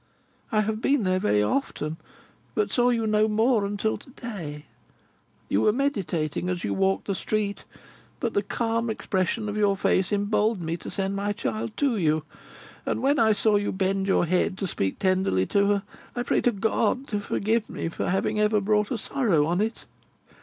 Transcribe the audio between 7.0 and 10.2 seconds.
the street, but the calm expression of your face